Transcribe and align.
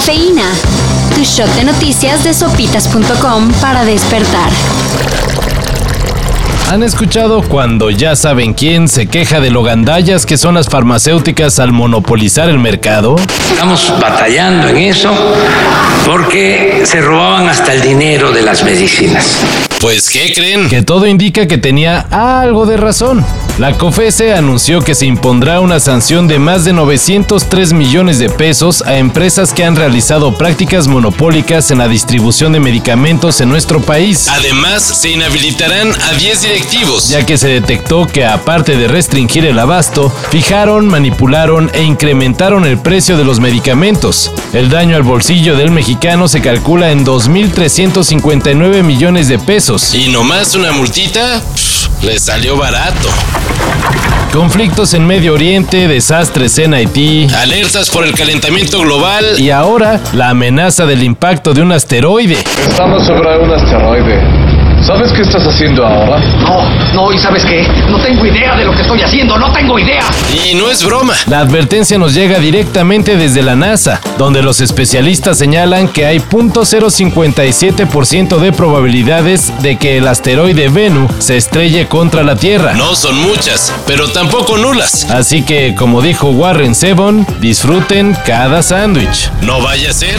Cafeína. 0.00 0.50
Tu 1.14 1.24
shot 1.24 1.54
de 1.56 1.64
noticias 1.64 2.24
de 2.24 2.32
sopitas.com 2.32 3.52
para 3.60 3.84
despertar. 3.84 4.50
¿Han 6.70 6.82
escuchado 6.82 7.42
cuando 7.42 7.90
ya 7.90 8.16
saben 8.16 8.54
quién 8.54 8.88
se 8.88 9.08
queja 9.08 9.40
de 9.40 9.50
lo 9.50 9.62
gandallas 9.62 10.24
que 10.24 10.38
son 10.38 10.54
las 10.54 10.70
farmacéuticas 10.70 11.58
al 11.58 11.72
monopolizar 11.72 12.48
el 12.48 12.58
mercado? 12.58 13.16
Estamos 13.52 13.92
batallando 14.00 14.68
en 14.68 14.78
eso 14.78 15.12
porque 16.06 16.80
se 16.86 17.02
robaban 17.02 17.50
hasta 17.50 17.74
el 17.74 17.82
dinero 17.82 18.32
de 18.32 18.40
las 18.40 18.64
medicinas. 18.64 19.36
Pues, 19.82 20.08
¿qué 20.08 20.32
creen? 20.34 20.70
Que 20.70 20.80
todo 20.80 21.06
indica 21.06 21.46
que 21.46 21.58
tenía 21.58 22.06
algo 22.10 22.64
de 22.64 22.78
razón. 22.78 23.22
La 23.60 23.76
COFESE 23.76 24.32
anunció 24.32 24.80
que 24.80 24.94
se 24.94 25.04
impondrá 25.04 25.60
una 25.60 25.80
sanción 25.80 26.26
de 26.26 26.38
más 26.38 26.64
de 26.64 26.72
903 26.72 27.74
millones 27.74 28.18
de 28.18 28.30
pesos 28.30 28.80
a 28.80 28.96
empresas 28.96 29.52
que 29.52 29.64
han 29.64 29.76
realizado 29.76 30.34
prácticas 30.34 30.88
monopólicas 30.88 31.70
en 31.70 31.76
la 31.76 31.86
distribución 31.86 32.54
de 32.54 32.60
medicamentos 32.60 33.38
en 33.42 33.50
nuestro 33.50 33.82
país. 33.82 34.28
Además, 34.28 34.82
se 34.82 35.10
inhabilitarán 35.10 35.92
a 35.92 36.14
10 36.14 36.40
directivos, 36.40 37.10
ya 37.10 37.26
que 37.26 37.36
se 37.36 37.48
detectó 37.48 38.06
que 38.06 38.24
aparte 38.24 38.78
de 38.78 38.88
restringir 38.88 39.44
el 39.44 39.58
abasto, 39.58 40.10
fijaron, 40.30 40.88
manipularon 40.88 41.70
e 41.74 41.82
incrementaron 41.82 42.64
el 42.64 42.78
precio 42.78 43.18
de 43.18 43.24
los 43.24 43.40
medicamentos. 43.40 44.32
El 44.54 44.70
daño 44.70 44.96
al 44.96 45.02
bolsillo 45.02 45.54
del 45.54 45.70
mexicano 45.70 46.28
se 46.28 46.40
calcula 46.40 46.92
en 46.92 47.04
2.359 47.04 48.82
millones 48.82 49.28
de 49.28 49.38
pesos 49.38 49.94
y 49.94 50.08
nomás 50.08 50.54
una 50.54 50.72
multita, 50.72 51.42
le 52.02 52.18
salió 52.18 52.56
barato. 52.56 53.08
Conflictos 54.32 54.94
en 54.94 55.06
Medio 55.06 55.34
Oriente, 55.34 55.88
desastres 55.88 56.58
en 56.58 56.72
Haití, 56.72 57.26
alertas 57.34 57.90
por 57.90 58.06
el 58.06 58.14
calentamiento 58.14 58.80
global 58.80 59.24
y 59.38 59.50
ahora 59.50 60.00
la 60.12 60.30
amenaza 60.30 60.86
del 60.86 61.02
impacto 61.02 61.52
de 61.52 61.62
un 61.62 61.72
asteroide. 61.72 62.38
Estamos 62.68 63.04
sobre 63.04 63.38
un 63.38 63.50
asteroide. 63.50 64.39
¿Sabes 64.82 65.12
qué 65.12 65.22
estás 65.22 65.46
haciendo 65.46 65.86
ahora? 65.86 66.18
No, 66.40 66.64
no, 66.94 67.12
¿y 67.12 67.18
sabes 67.18 67.44
qué? 67.44 67.68
No 67.90 67.98
tengo 67.98 68.24
idea 68.24 68.56
de 68.56 68.64
lo 68.64 68.72
que 68.72 68.80
estoy 68.80 69.02
haciendo, 69.02 69.36
no 69.38 69.52
tengo 69.52 69.78
idea. 69.78 70.02
Y 70.32 70.54
no 70.54 70.70
es 70.70 70.82
broma. 70.84 71.12
La 71.26 71.40
advertencia 71.40 71.98
nos 71.98 72.14
llega 72.14 72.38
directamente 72.38 73.16
desde 73.16 73.42
la 73.42 73.56
NASA, 73.56 74.00
donde 74.16 74.42
los 74.42 74.62
especialistas 74.62 75.36
señalan 75.38 75.88
que 75.88 76.06
hay 76.06 76.18
0.057% 76.18 78.38
de 78.38 78.52
probabilidades 78.52 79.52
de 79.62 79.76
que 79.76 79.98
el 79.98 80.08
asteroide 80.08 80.70
Venus 80.70 81.10
se 81.18 81.36
estrelle 81.36 81.86
contra 81.86 82.22
la 82.22 82.36
Tierra. 82.36 82.72
No 82.72 82.94
son 82.94 83.16
muchas, 83.16 83.74
pero 83.86 84.08
tampoco 84.08 84.56
nulas. 84.56 85.04
Así 85.10 85.42
que, 85.42 85.74
como 85.74 86.00
dijo 86.00 86.30
Warren 86.30 86.74
Zevon, 86.74 87.26
disfruten 87.40 88.16
cada 88.24 88.62
sándwich. 88.62 89.30
No 89.42 89.60
vaya 89.60 89.90
a 89.90 89.92
ser. 89.92 90.18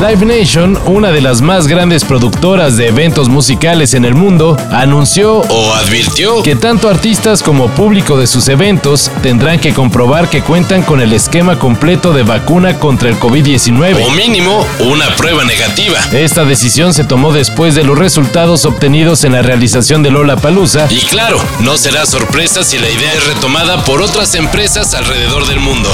Live 0.00 0.24
Nation, 0.24 0.78
una 0.86 1.10
de 1.10 1.20
las 1.20 1.42
más 1.42 1.66
grandes 1.66 2.04
productoras 2.04 2.76
de 2.76 2.86
eventos 2.86 3.27
musicales 3.28 3.94
en 3.94 4.04
el 4.04 4.14
mundo, 4.14 4.56
anunció 4.70 5.38
o 5.40 5.74
advirtió 5.74 6.42
que 6.42 6.56
tanto 6.56 6.88
artistas 6.88 7.42
como 7.42 7.68
público 7.68 8.18
de 8.18 8.26
sus 8.26 8.48
eventos 8.48 9.10
tendrán 9.22 9.58
que 9.60 9.72
comprobar 9.72 10.28
que 10.28 10.42
cuentan 10.42 10.82
con 10.82 11.00
el 11.00 11.12
esquema 11.12 11.58
completo 11.58 12.12
de 12.12 12.22
vacuna 12.22 12.78
contra 12.78 13.08
el 13.08 13.18
COVID-19 13.18 14.06
o 14.06 14.10
mínimo 14.10 14.66
una 14.80 15.14
prueba 15.16 15.44
negativa. 15.44 15.98
Esta 16.12 16.44
decisión 16.44 16.94
se 16.94 17.04
tomó 17.04 17.32
después 17.32 17.74
de 17.74 17.84
los 17.84 17.98
resultados 17.98 18.64
obtenidos 18.64 19.24
en 19.24 19.32
la 19.32 19.42
realización 19.42 20.02
de 20.02 20.10
Lola 20.10 20.36
Palusa 20.36 20.86
y 20.90 21.00
claro, 21.02 21.40
no 21.60 21.76
será 21.76 22.06
sorpresa 22.06 22.62
si 22.62 22.78
la 22.78 22.88
idea 22.88 23.12
es 23.12 23.26
retomada 23.26 23.84
por 23.84 24.02
otras 24.02 24.34
empresas 24.34 24.94
alrededor 24.94 25.46
del 25.46 25.60
mundo. 25.60 25.88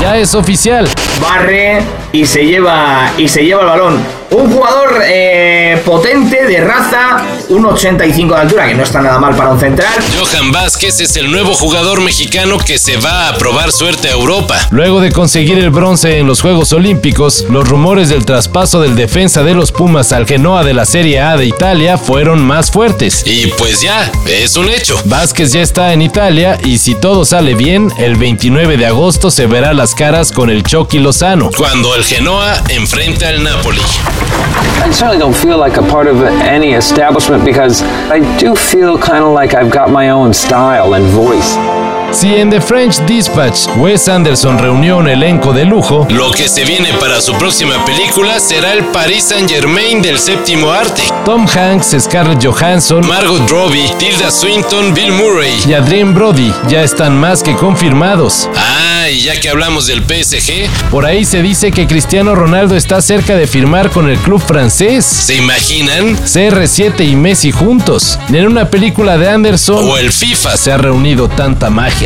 Ya 0.00 0.16
es 0.18 0.34
oficial. 0.34 0.88
Barre 1.20 1.82
y 2.12 2.26
se 2.26 2.44
lleva 2.44 3.12
y 3.16 3.28
se 3.28 3.44
lleva 3.44 3.62
el 3.62 3.66
balón. 3.68 4.25
Un 4.30 4.50
jugador 4.52 5.02
eh, 5.04 5.80
potente 5.84 6.44
de 6.46 6.60
raza, 6.60 7.24
1,85 7.48 8.28
de 8.28 8.36
altura, 8.36 8.68
que 8.68 8.74
no 8.74 8.82
está 8.82 9.00
nada 9.00 9.18
mal 9.18 9.34
para 9.34 9.50
un 9.50 9.60
central. 9.60 9.94
Johan 10.18 10.52
Vázquez 10.52 11.00
es 11.00 11.16
el 11.16 11.30
nuevo 11.30 11.54
jugador 11.54 12.00
mexicano 12.00 12.58
que 12.58 12.78
se 12.78 12.96
va 12.96 13.28
a 13.28 13.36
probar 13.38 13.72
suerte 13.72 14.08
a 14.08 14.12
Europa. 14.12 14.58
Luego 14.70 15.00
de 15.00 15.12
conseguir 15.12 15.58
el 15.58 15.70
bronce 15.70 16.18
en 16.18 16.26
los 16.26 16.40
Juegos 16.40 16.72
Olímpicos, 16.72 17.46
los 17.48 17.68
rumores 17.68 18.08
del 18.08 18.24
traspaso 18.24 18.80
del 18.80 18.96
defensa 18.96 19.42
de 19.42 19.54
los 19.54 19.72
Pumas 19.72 20.12
al 20.12 20.26
Genoa 20.26 20.64
de 20.64 20.74
la 20.74 20.86
Serie 20.86 21.20
A 21.20 21.36
de 21.36 21.46
Italia 21.46 21.96
fueron 21.96 22.44
más 22.44 22.70
fuertes. 22.70 23.22
Y 23.24 23.46
pues 23.58 23.80
ya, 23.80 24.10
es 24.26 24.56
un 24.56 24.68
hecho. 24.68 25.00
Vázquez 25.04 25.52
ya 25.52 25.62
está 25.62 25.92
en 25.92 26.02
Italia 26.02 26.58
y 26.64 26.78
si 26.78 26.94
todo 26.94 27.24
sale 27.24 27.54
bien, 27.54 27.92
el 27.98 28.16
29 28.16 28.76
de 28.76 28.86
agosto 28.86 29.30
se 29.30 29.46
verá 29.46 29.72
las 29.72 29.94
caras 29.94 30.32
con 30.32 30.50
el 30.50 30.62
Chucky 30.62 30.98
Lozano, 30.98 31.50
cuando 31.56 31.94
el 31.94 32.04
Genoa 32.04 32.62
enfrenta 32.68 33.28
al 33.28 33.42
Napoli. 33.42 33.80
I 34.82 34.90
certainly 34.92 35.18
don't 35.18 35.36
feel 35.36 35.58
like 35.58 35.76
a 35.76 35.82
part 35.82 36.06
of 36.06 36.22
any 36.22 36.72
establishment 36.72 37.44
because 37.44 37.82
I 37.82 38.20
do 38.38 38.54
feel 38.54 38.98
kind 38.98 39.24
of 39.24 39.32
like 39.32 39.54
I've 39.54 39.72
got 39.72 39.90
my 39.90 40.10
own 40.10 40.32
style 40.32 40.94
and 40.94 41.04
voice. 41.06 41.75
Si 42.16 42.34
en 42.34 42.48
The 42.48 42.62
French 42.62 43.04
Dispatch 43.04 43.66
Wes 43.76 44.08
Anderson 44.08 44.58
reunió 44.58 44.96
un 44.96 45.06
elenco 45.06 45.52
de 45.52 45.66
lujo, 45.66 46.06
lo 46.08 46.30
que 46.30 46.48
se 46.48 46.64
viene 46.64 46.94
para 46.94 47.20
su 47.20 47.34
próxima 47.34 47.84
película 47.84 48.40
será 48.40 48.72
el 48.72 48.86
Paris 48.86 49.24
Saint 49.24 49.50
Germain 49.50 50.00
del 50.00 50.18
séptimo 50.18 50.70
arte. 50.70 51.02
Tom 51.26 51.46
Hanks, 51.46 51.94
Scarlett 52.00 52.42
Johansson, 52.42 53.06
Margot 53.06 53.46
Robbie, 53.50 53.92
Tilda 53.98 54.30
Swinton, 54.30 54.94
Bill 54.94 55.12
Murray 55.12 55.52
y 55.68 55.74
Adrien 55.74 56.14
Brody 56.14 56.50
ya 56.70 56.82
están 56.82 57.20
más 57.20 57.42
que 57.42 57.54
confirmados. 57.54 58.48
Ah, 58.56 59.10
y 59.10 59.20
ya 59.20 59.38
que 59.38 59.50
hablamos 59.50 59.86
del 59.86 60.02
PSG, 60.02 60.70
por 60.90 61.04
ahí 61.04 61.22
se 61.26 61.42
dice 61.42 61.70
que 61.70 61.86
Cristiano 61.86 62.34
Ronaldo 62.34 62.76
está 62.76 63.02
cerca 63.02 63.36
de 63.36 63.46
firmar 63.46 63.90
con 63.90 64.08
el 64.08 64.16
club 64.20 64.40
francés. 64.40 65.04
¿Se 65.04 65.36
imaginan? 65.36 66.16
CR7 66.16 67.06
y 67.06 67.14
Messi 67.14 67.52
juntos. 67.52 68.18
En 68.30 68.46
una 68.46 68.70
película 68.70 69.18
de 69.18 69.28
Anderson 69.28 69.84
o 69.86 69.98
el 69.98 70.10
FIFA 70.10 70.56
se 70.56 70.72
ha 70.72 70.78
reunido 70.78 71.28
tanta 71.28 71.68
magia. 71.68 72.05